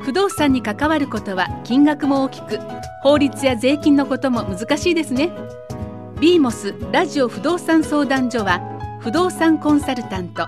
[0.00, 2.58] 不動産に関わることは金額も大きく
[3.02, 5.30] 法律や税金のことも難しいですね。
[6.18, 8.62] ビーモスラジオ不動産相談所は
[9.02, 10.46] 不動産コンサルタント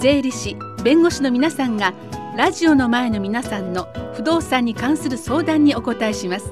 [0.00, 1.92] 税理士弁護士の皆さんが
[2.34, 6.50] ラジオの前の皆さんの不動産に関する相談にお答えします。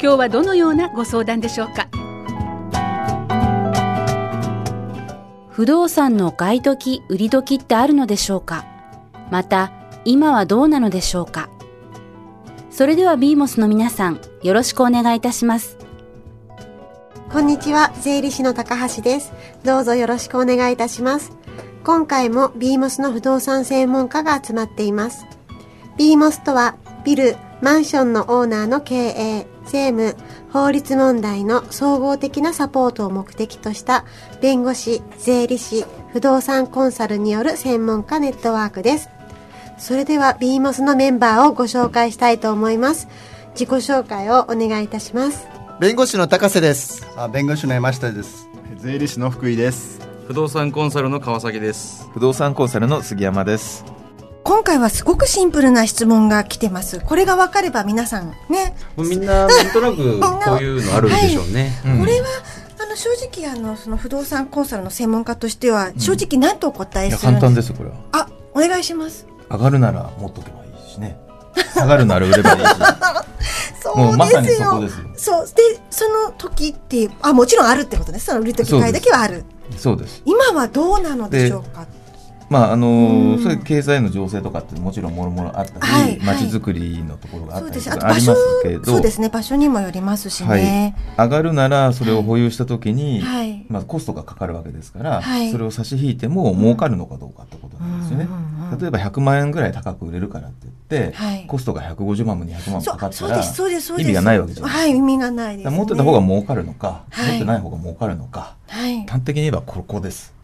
[0.00, 1.86] 今日はどのようなご相談でしょうか？
[5.58, 8.64] 不動産の買い時、売り時ってあるのでしょうか？
[9.28, 9.72] また、
[10.04, 11.48] 今はどうなのでしょうか？
[12.70, 15.76] それではビーモスの皆さん、よろしくお願いいたします。
[17.32, 19.32] こんにちは、税理士の高橋です。
[19.64, 21.32] どうぞよろしくお願いいたします。
[21.82, 25.26] 今回もビーモスの不動産専門家が集まっています。
[25.96, 30.14] ビーモスとは、ビル、マンションのオーナーの経営、税務、
[30.50, 34.04] 法律問題の総合的なサポートを目的とした
[34.40, 39.10] 弁護士、税理士、不動産コンサルによる専門家ネットワークです。
[39.78, 43.08] それではビーモスのメンバーをご紹介したいと思います。
[43.52, 45.46] 自己紹介をお願いいたします。
[45.80, 47.06] 弁護士の高瀬です。
[47.16, 53.97] あ弁護士の山下です税理士の福井です不動産コンサルの川崎です不動産コンサルの杉山です
[54.48, 57.00] 今回はすごくシンプルな質問が来てます。
[57.00, 61.98] これが分かれば皆さんね、もうみんななんとなく こういうのあるんでしょうね、うん。
[62.00, 62.28] これは
[62.80, 67.96] あの正直あのその不動産コンサルの専門家としては正直何とお答えするん簡です単ですこれは。
[68.12, 69.26] あ、お願いします。
[69.50, 71.18] 上がるなら持っとけばいいしね。
[71.74, 72.68] 下がるなら売ればいいし。
[73.82, 74.70] そうもうまさにですよ。
[74.70, 74.98] そこですよ。
[75.14, 75.46] そう。
[75.46, 78.24] でその時ってあもちろんあるってことです。
[78.24, 79.44] その売る時買い時はある。
[79.76, 80.22] そうです。
[80.24, 81.86] 今はどうなのでしょうか？
[82.50, 90.96] まああのーうんそういう経済の情勢とかってもちろんもろもろあったり、はい街づくりのところがあったりとありますけどそうですね場所にもよりますしね。
[91.16, 93.64] 上がるならそれを保有した時に、はい。
[93.68, 98.24] まあ、コストがかかるわけですから、はいそれを差し引いても儲かるのかどうかってことなんですよね。
[98.24, 100.74] うんうんうん例えば100万円ぐらい高く売れるからって言っ
[101.10, 103.38] て、はいコストが150万も200万もそかかったら。
[103.38, 109.06] 意味がないわけじゃないはい意味がない持ってた方が儲かるのか、はい持ってない方が儲かるのかはい。
[109.06, 110.34] 端的に言えばここです。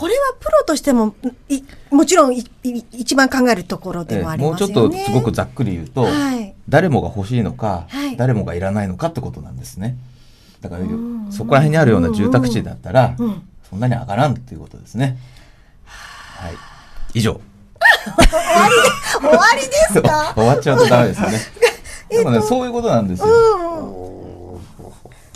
[0.00, 1.14] これはプロとしても
[1.50, 4.74] いもちろんいい一番考えるところでもありもうますよね。
[4.74, 9.96] ちょっとすごくざっくり言うと、はい誰もが欲しいのか、はい誰もがいらないのかってことなんですね。
[10.62, 15.18] だからんそこら辺にあるような住宅地だったら、うんそんなに上がらんっていうことですね。
[15.84, 16.54] はい。
[17.14, 17.38] 以上。
[19.20, 20.32] 終わりですか？
[20.34, 21.38] 終わっちゃうとダメですよね。
[22.10, 23.26] でもね、そういうことなんですよ。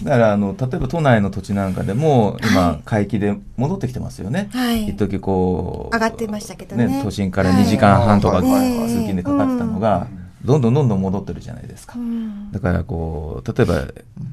[0.03, 4.49] だからあの例えば都内の土地なんかでも今回帰で戻ってきてますよね。
[4.53, 10.09] はい一時こう上がってましたけどね都心から2時間半とか通勤でかかってたのが
[10.45, 11.95] どんどんどんどん戻ってるじゃないですか。
[11.97, 13.85] うんだからこう例えば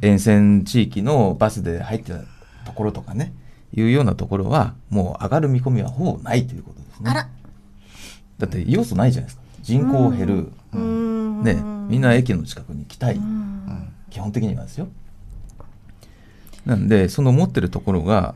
[0.01, 2.19] 沿線地域のバスで入ってた
[2.65, 3.33] ところとかね
[3.73, 7.13] いうようなところはもう上がる見込みはほぼないということですね。
[7.13, 9.43] だって要素ないじゃないですか。
[9.61, 10.51] 人口減る。
[10.73, 11.55] うんね、
[11.89, 14.89] みんな駅の近くに来たい、うん基本的にはですよ。
[16.65, 18.35] なんで、その持ってるところが、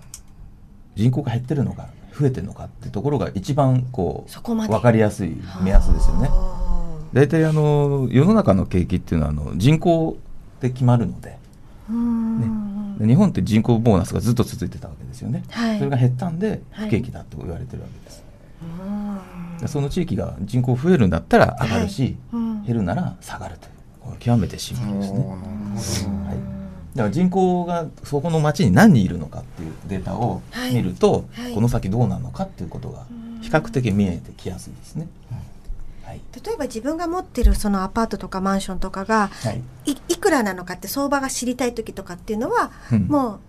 [0.96, 4.73] 人口が減ってるのか、増えてるのかっていうところが一番こう、そこまで。
[4.73, 6.29] わかりやすい目安ですよね。
[6.32, 10.17] あ大体あの、世の中の景気っていうのはあの人口
[10.61, 12.97] で決まるので、ーうん。
[12.97, 15.44] で日本って人口ボーナスがずっと続いてたわけですよね。
[15.50, 15.78] はい。
[15.78, 16.90] それが減ったんで、はい。
[16.90, 18.23] 不景気だと言われてるわけです。
[18.61, 19.58] うん。
[19.59, 22.66] でその地域が人口増えるんだったら上がるし、うん。
[22.66, 25.20] 減るなら下がるという、極めてシンプルですね。
[25.20, 26.54] はい、
[26.96, 33.06] だから人口がそこの町に何人いるのかっていうデータをはい見ると、はいこの先どうなるのかっていうことが
[33.42, 35.08] 比較的見えてきやすいですね。
[36.03, 39.62] はい例えば自分が持ってるそのアパートとかマンションとかがはい
[39.92, 43.40] いいくらなのかって相場が知りたい時とかっていうのは、うんもう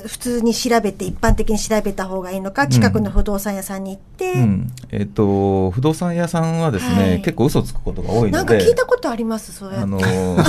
[0.00, 10.44] 普通に調べて一般的に調べた方がいいのか近くの不動産屋さんに行って、うんえっ、と不動産屋さんはですね、はい結構嘘つくことが多いのでなんか聞いたことありますそうやってあのな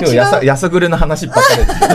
[0.00, 1.94] 今日やさやさぐれの話ばっかりですけど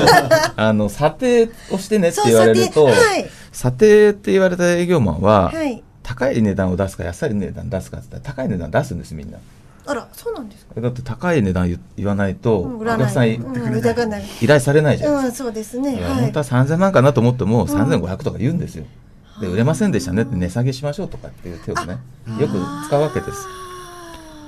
[0.58, 3.30] あの査定をしてねって言われると査定はい。
[3.52, 5.84] 査定って言われた営業マンは、はい。
[6.04, 9.38] 高い値段を出すか安い値段出すかって言ったら高い値段出すんですみんな。
[9.86, 10.80] あらそうなんですか？
[10.80, 13.40] だって高い値段言言わないと、うんお客さん依
[14.48, 15.46] 頼されないじゃないですか。
[15.46, 15.98] うんそうですね。
[16.04, 18.86] 本当は3000万かなと思っても、3500とか言うんですよ。
[19.40, 21.98] で売れませんでしたねって値下げしましょうとかっていう手をね
[22.40, 22.54] よく
[22.88, 23.40] 使うわけです。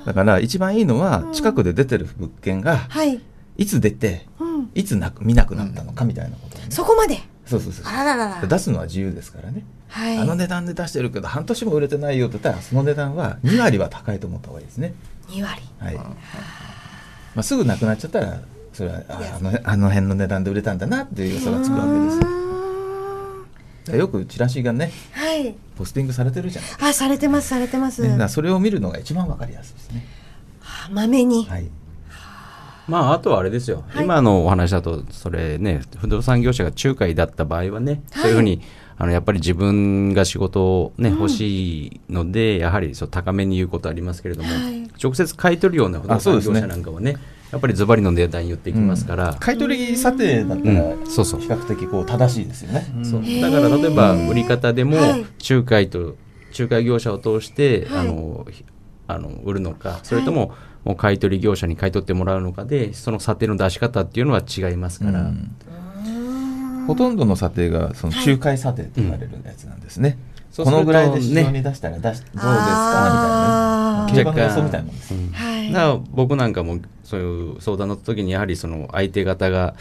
[0.05, 3.19] だから一番いいのは近くで出てる物件がはい
[3.57, 4.71] いつ出てうん。
[4.75, 7.19] いつなく見なくなったのかみたいなことをね、そこまで？
[7.45, 8.47] そうそうそうあらららら。
[8.47, 10.17] 出すのは自由ですからね、はい。
[10.17, 14.93] あの値段で出してるけど半年も売れてないよって言ったらその値段は2割は高いと思った方がいいですね。
[15.27, 15.61] 2割。
[15.79, 16.15] はい、ま
[17.37, 18.39] あ、すぐなくなっちゃったら
[18.71, 21.91] それはああのあの辺の値段で売れたんだなっていう予想がつくわけ
[23.85, 24.07] ですよ。
[24.07, 25.55] くチラシがねはい。
[25.75, 28.01] ポスティングされてるじゃないあされてますされてます。
[28.01, 30.05] ねそれを見るのが一番わかりやすいですね。
[30.91, 31.45] まめに。
[31.45, 31.69] はい
[32.87, 34.03] まあ、あとはあれですよ、はい。
[34.03, 38.61] 今のお話だと、それね、不動産業者が仲介だった場合はね、そういうふうに、
[38.97, 44.83] あのやっぱり自分が仕事を、ね欲しいので、やはりそう高めに言うことありますけれども、はい。
[45.01, 47.15] 直接買い取るような不動産業者なんかはね、
[47.51, 51.07] やっぱりズバリの値段言ってきますから、買取査定だったらうん。
[51.07, 51.39] そうそう。
[51.39, 53.21] 比較的こう正しいですよね、そう。
[53.41, 55.25] だから例えば売り方でもはい。
[55.49, 56.15] 仲介と
[56.57, 57.99] 仲介業者を通して、はい。
[57.99, 58.65] あのひ
[59.07, 60.53] あの売るのかそれとも
[60.83, 65.55] もう買い取り業者に買い取ってもらうのかでその査定の出し方っていうのは違いますから、うん。
[66.87, 70.17] ほとんどの査定がその仲介査定と言われるやつなんですね、
[70.57, 71.51] このぐらいで市場ね。
[71.59, 74.23] に出したら出しどうですかみたいな。
[74.23, 75.31] ね競馬の予想みたいなもんです、うん。
[75.31, 75.71] はい。
[75.71, 79.75] だから僕なんかもそういう相談の時にやはりその相手方が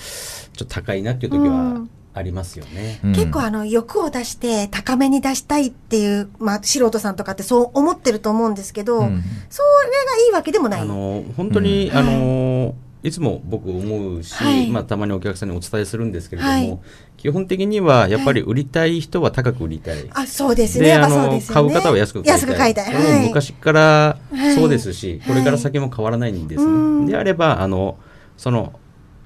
[0.53, 3.01] ちょっと高いなっていう時うはんありますよね。
[3.05, 10.81] うん結構あの欲を出して高めに出したいっていう、まあ、素人さんとかってそう思ってると思うんですけど、うんそれがいいわけでもない。
[10.81, 16.79] あの本当に、うんあのいつも僕思うし、はいまあ、たまにお客さんにお伝えするんですけれども、はい
[17.23, 20.09] 基本的にはやっぱり売りたい人は高く売りたい。
[20.11, 20.87] あそうですね。
[20.87, 21.71] で、あそうの、ですよね。
[21.71, 22.35] 買う方は安く買いたい。
[22.35, 22.93] 安く買いたい。
[22.93, 23.29] はい。
[23.29, 26.67] 昔からはいそうですし、これから先も変わらないんですね。
[26.67, 27.97] うんであれば、あの、
[28.37, 28.73] その、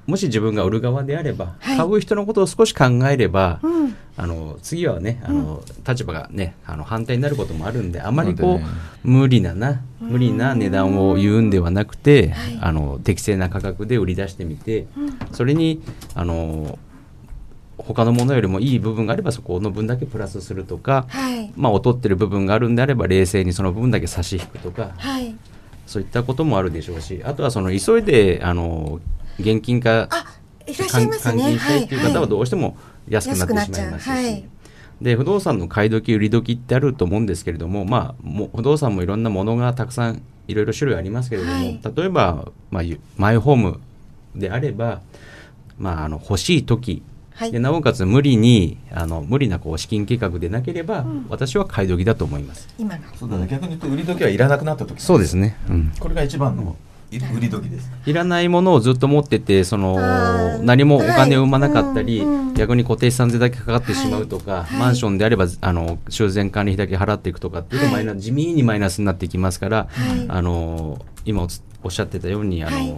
[0.07, 3.97] もし自分が売る側であれば、はい買う人のことを少し考えれば、うん。
[4.19, 8.65] あの次はねあの、立場がねあの反対になることもあるんであまりこう、ね
[9.05, 14.87] 無理なな無理な値段を言うんではなくて、はいあの適正な価格で売り出してみて、
[15.33, 15.83] それに
[16.15, 16.79] あの
[17.79, 21.53] 他のものよりもいい部分があればそこの分だけプラスするとか、はい。
[21.57, 25.37] まあ、劣ってる部分があるんであれば冷静にその部分だけ差し引くとかはい。
[25.87, 29.01] そういったこともあるでしょうしあとはその急いであの
[29.39, 30.27] 現金化あ、
[30.67, 31.45] いらっしゃいますね。
[31.45, 32.77] 換金したいという方はどううしても
[33.09, 34.45] 安くなってしまいますし、はい。
[35.01, 41.81] で不動産の買い時売り時ってあると思うんですけれども、まあ、も不動産もいろんなものがたくさんいろいろ種類ありますけれども、はい。
[41.97, 43.81] 例えば、まあ、ゆマイホーム
[44.35, 45.03] であれば、
[45.79, 47.03] まあ、あの欲しい時
[47.37, 47.53] はい。
[47.53, 52.67] でなおかつ無理にあの無理なこう資金計画でなければ、私は買い時だと思います。
[52.79, 53.01] 今が。
[53.15, 53.47] そうだね。
[53.47, 55.93] 逆に言うと売り時はいらなくなった時そうですね、うん。
[56.01, 56.77] これが一番の
[57.13, 57.91] 売り時です。
[58.05, 59.97] いらないものをずっと持っててその
[60.63, 64.79] 何もお金を生まなかったり、はいうん逆に固定資産税だけかかってしまうとか、はい。
[64.79, 67.95] マンションであればあの修繕管理費だけ払っていくとかっていうと、はい。
[67.97, 70.27] マイナ地味にマイナスになってきますから、はい。
[70.29, 71.47] あの今
[71.83, 72.95] おっしゃってたようにあの、はい。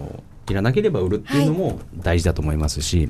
[0.49, 3.09] い、らなければ売るっていうのも大事だと思いますし、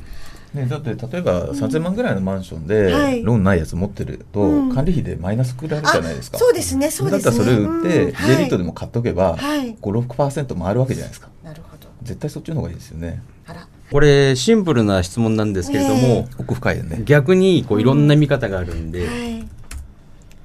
[0.54, 3.24] ね、だって例えば3000万ぐらいのマンションではい。
[3.24, 4.74] ローンないやつ持ってると、うん。
[4.74, 6.40] 管理費でマイナスくられるじゃないですか。
[6.40, 7.32] そうですね、そうですね。
[7.32, 9.76] だったらそれ売って、うん J リートでも買っとけば、はい。
[9.76, 11.30] 56%回るわけじゃないですか。
[11.44, 11.88] なるほど。
[12.02, 13.22] 絶対そっちの方がいいですよね。
[13.46, 13.68] あら。
[13.92, 16.28] これシンプルな質問なんですけれども、え。
[16.40, 17.02] 奥深いよね。
[17.06, 19.48] 逆にこういろんな見方があるんで、はい。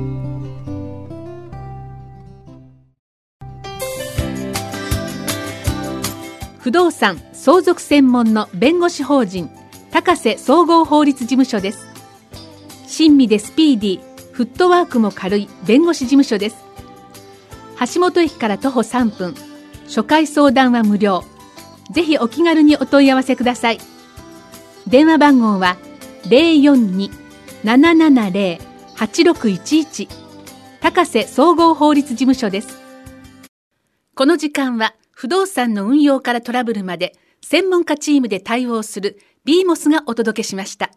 [6.68, 9.48] 不動産相続専門の弁護士法人
[9.90, 11.87] 高瀬総合法律事務所です。
[12.87, 16.56] 親身でスピーディーフットワークも軽い弁護士事務所です。
[17.94, 19.34] 橋本駅から徒歩3分
[19.87, 21.25] 初回相談は無料。
[21.90, 23.78] ぜひお気軽にお問い合わせください。
[24.87, 25.78] 電話番号は
[27.64, 30.06] 042-770-8611
[30.82, 32.78] 高瀬総合法律事務所です。
[34.14, 40.92] この時間は不動産の運用からトラブルまで専門家チームで対応するビーモスがお届けしました。